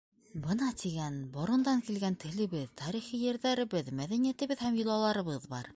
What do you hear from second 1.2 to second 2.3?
борондан килгән